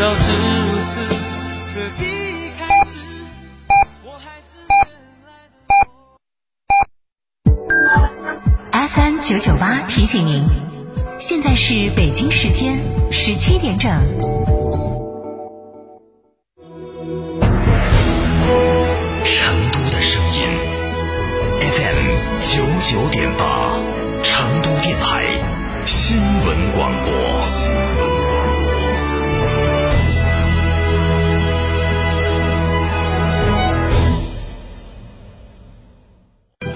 [0.00, 0.32] 早知如
[0.94, 0.94] 此，
[1.74, 2.96] 可一开始
[4.02, 4.88] 我还是原
[5.26, 5.28] 来
[8.72, 10.42] 的 FM 九九八提醒您，
[11.18, 12.80] 现在是北京时间
[13.12, 13.90] 十七点整。
[19.22, 20.48] 成都的声音
[21.60, 23.78] ，FM 九九点八，
[24.22, 25.26] 成都电台
[25.84, 27.29] 新闻广播。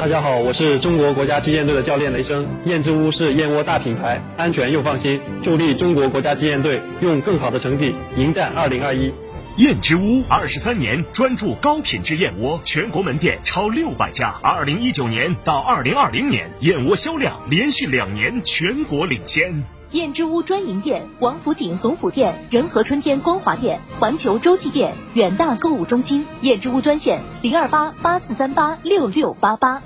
[0.05, 2.47] 大家好，我是中国国家击剑队的教练雷声。
[2.67, 9.15] 燕之屋是燕窝大品牌，安全又放心，助力中国国家击剑队用更好的成绩迎战二零二一。
[9.57, 14.39] 燕之屋二十三年专注高品质燕窝，全国门店超六百家。
[14.43, 19.65] 二零一九年到二零二零年，燕窝销量连续两年全国领先。
[19.95, 26.27] 燕之屋专营店：王府井总府店、仁和春天光华店、环球洲际店、远大购物中心。
[26.41, 29.81] 燕之屋专线：零二八八四三八六六八八。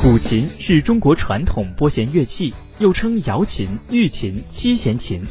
[0.00, 5.26] 古琴是中国传统拨弦乐器，又称瑶琴、玉琴、七弦琴。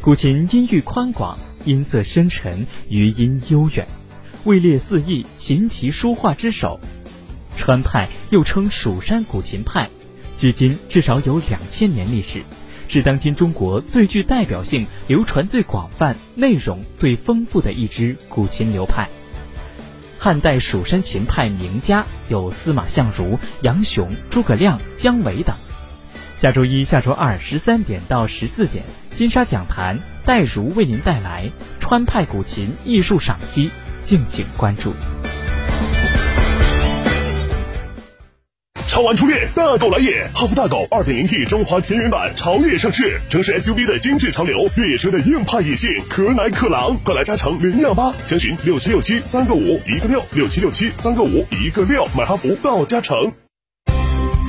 [0.00, 3.88] 古琴音域宽广，音色深沉，余音悠远，
[4.44, 6.78] 位列四艺琴棋书画之首。
[7.56, 9.90] 川派又称蜀山古琴派，
[10.44, 12.44] 距今至少有两千年历史，
[12.86, 19.08] 是当今中国最具代表性、流传最广泛、内容最丰富的一支古琴流派。
[20.18, 25.56] 汉代蜀山琴派名家有司马相如、杨雄、诸葛亮、姜维等。
[26.36, 31.50] 下周一下周二十三点到十四点，金沙讲坛戴如为您带来
[31.80, 33.70] 川派古琴艺术赏析，
[34.02, 34.92] 敬请关注。
[38.94, 40.30] 超玩初恋，大狗来也！
[40.32, 53.16] 哈弗大狗 2.0T 中华田园版潮猎上市，城市 SUV 的精致潮流，越野车的硬派野性，可奶可狼，快来加诚零幺八，详询六七六七三个五一个六六七六七三个五一个六，买哈弗到加诚。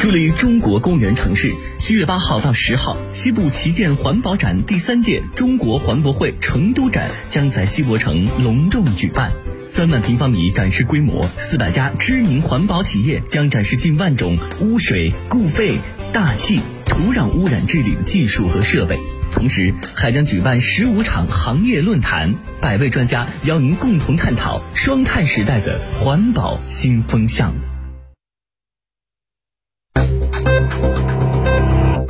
[0.05, 9.31] 助力中国公园城市，七月八号到十号，西部旗舰环保展第三届中国环博会成都展将在西博城隆重举办。
[9.67, 15.79] 三万平方米展示规模，四百家知名环保企业将展示近万种污水、固废、
[16.13, 18.99] 大气、土壤污染治理技术和设备。
[19.31, 27.55] 同时，还将举办十五场行业论坛，百位专家邀您共同探讨双碳时代的环保新风向。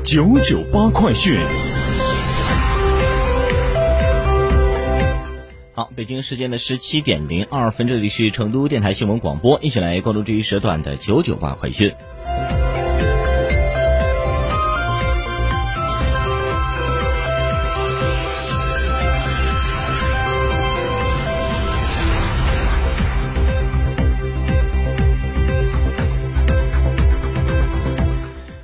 [0.05, 1.35] 九九八快讯。
[5.73, 11.91] 好，北京时间的十七点零二分，这里是成都电台新闻广播，一起来关注这一时段的九九八快讯。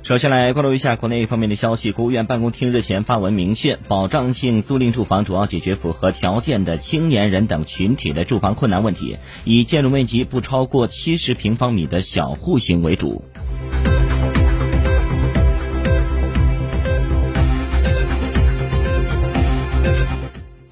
[0.02, 1.92] 首先来关注一下国内方面的消息。
[1.92, 13.24] 国务院办公厅日前发文明确，保障性租赁住房主要解决符合条件的青年人等群体的住房困难问题，以建筑面积不超过七十平方米的小户型为主。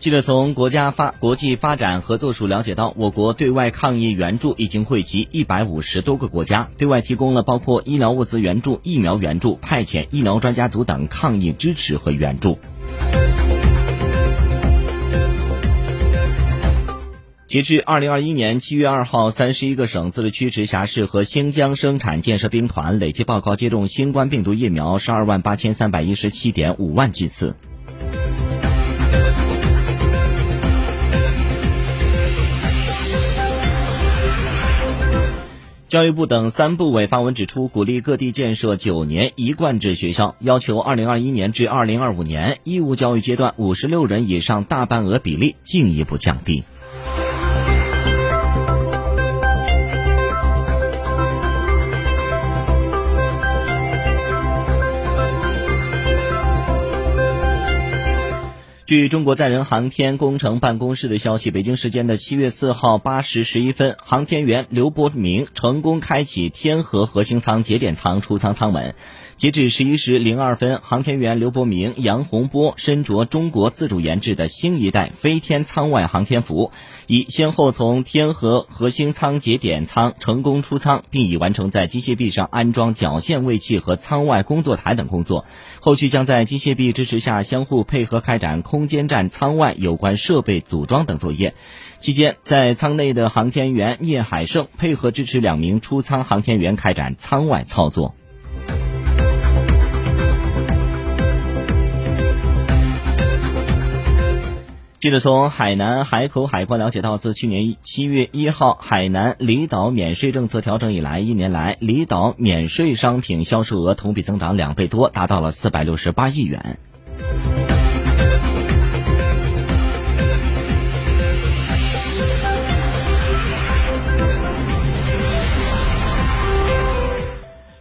[0.00, 12.59] 记者从国家发国际发展合作署了解到，我国对外抗疫援助已经惠及一百五十多个国家，对外提供了包括医疗物资援助、疫苗援助、派遣医疗专家组等抗疫支持和援助。
[17.47, 27.55] 截至二零二一年七月二号，三十一个省、自治区、直辖市和新疆生产建设兵团累计报告接种新冠病毒疫苗十二万八千三百一十七点五万剂次。
[35.91, 46.63] 教育部等三部委发文指出，鼓励各地建设九年一贯制学校，要求二零二一年至二零二五年义务教育阶段五十六人以上大班额比例进一步降低。
[58.91, 68.97] 据中国载人航天工程办公室的消息，北京时间的七月四号八时十一分，航天员刘伯明成功开启天河核心舱节点舱出舱舱门，
[69.41, 76.72] 截至十一时零二分，航天员刘伯明、杨洪波身着中国自主研制的新一代飞天舱外航天服，
[77.07, 85.47] 已先后从天河核心舱节点舱成功出舱，并已完成在机械臂上安装绞线位器和舱外工作台等工作。
[85.81, 91.54] 后续将在机械臂支持下相互配合开展空间站舱外有关设备组装等作业。
[91.98, 98.15] 期间，在舱内的航天员聂海胜配合支持两名出舱航天员开展舱外操作。
[105.01, 116.79] 记者从海南海口海关了解到，自去年七月一号海南离岛免税政策调整以来，一年来离岛免税商品销售额同比增长两倍多，达到了四百六十八亿元。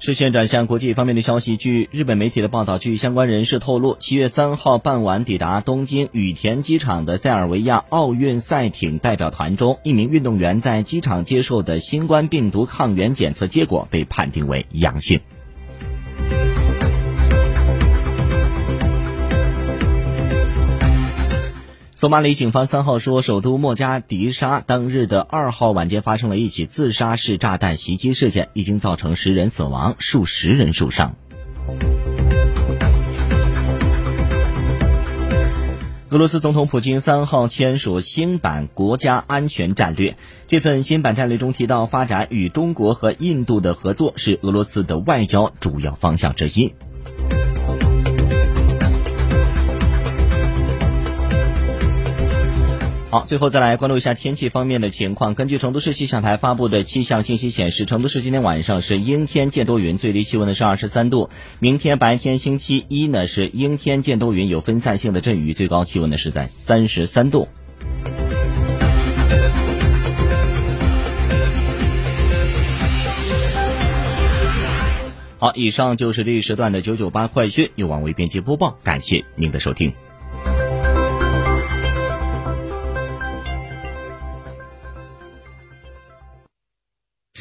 [0.10, 15.20] 视线转向国际方面的消息，据日本媒体的报道，据相关人士透露，七月三号傍晚抵达东京羽田机场的塞尔维亚奥运赛艇代表团中，一名运动员在机场接受的新冠病毒抗原检测结果被判定为阳性。
[22.00, 31.18] 索马里警方三号说，首都莫加迪沙当日的二号晚间发生了一起自杀式炸弹袭击事件，已经造成十人死亡，数十人受伤。
[36.10, 40.16] 俄罗斯总统普京三号签署新版国家安全战略，
[40.48, 46.74] 这份新版战略中提到，发展与中国和印度的合作是俄罗斯的外交主要方向之一。
[53.12, 55.34] 好，最后再来关注一下天气方面的情况。
[55.34, 61.32] 根据成都市气象台发布的气象信息显示，成都市今天晚上是阴天见多云，最低气温呢是二十三度。
[61.58, 67.48] 明天白天星期一呢是阴天见多云，有分散性的阵雨，最高气温呢是在三十三度。
[75.40, 79.94] 好，以上就是这一时段的九九八快讯，由王维编辑播报，感谢您的收听。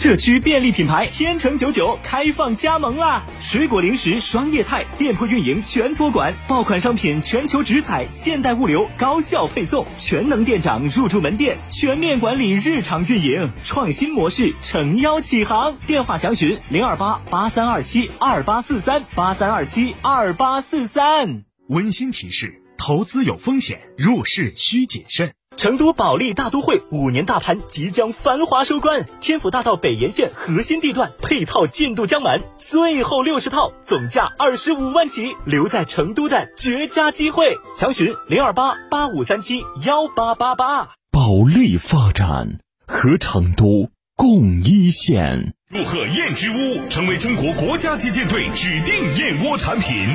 [0.00, 3.26] 社区便利品牌天成九九开放加盟啦！
[3.40, 15.74] 水果零食双业态店铺运营全托管，爆款商品全球直采，现代物流高效配送，全能店长入驻门店，全面管理日常运营，创新模式诚邀启航。
[15.88, 21.42] 电话详询零二八八三二七二八四三八三二七二八四三。
[21.68, 25.37] 温馨提示：投资有风险，入市需谨慎。
[25.58, 37.56] 成都保利大都会五年大盘即将繁华收官，天府大道北沿线核心地段配套进度将满，最后六十套，总价二十五万起，留在成都的绝佳机会。
[37.74, 40.90] 详询零二八八五三七幺八八八。
[41.10, 45.54] 保利发展和成都共一线。
[45.70, 50.06] 祝贺燕之屋成为中国国家击剑队指定燕窝产品。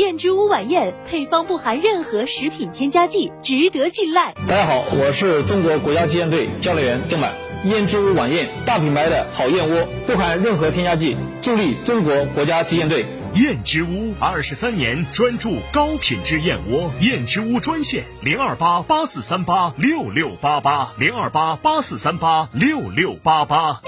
[0.00, 4.32] 燕之屋晚宴配方不含任何食品添加剂，值得信赖。
[4.48, 7.34] 大家好，我是中国国家击剑队教练员郑满。
[7.66, 13.04] 燕之屋晚宴，大品牌的好燕窝，不含任何添加剂，助力中国国家击剑队。
[13.34, 23.82] 燕之屋二十三年专注高品质燕窝，燕之屋专线零二八八四三八六六八八零二八八四三八六六八八。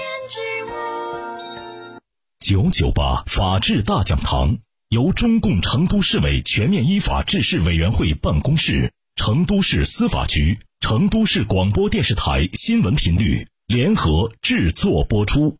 [2.39, 4.57] 九九八法治大讲堂。
[4.93, 15.57] 由中共成都市委全面依法治市委员会办公室、成都市司法局、成都市广播电视台新闻频率联合制作播出。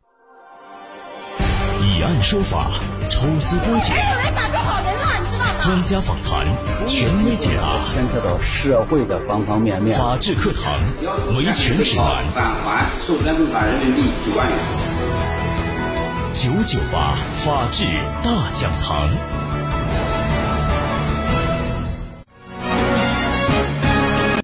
[1.82, 2.74] 以案说法，
[3.10, 3.96] 抽丝剥茧，
[5.64, 6.46] 专家访谈，
[6.88, 9.98] 权威解答，牵扯到社会的方方面面。
[9.98, 10.80] 法治课堂，
[11.36, 12.24] 维权指南。
[12.36, 14.58] 返还授权正款人民币九万元。
[16.44, 17.86] 九九八法治
[18.22, 19.43] 大讲堂。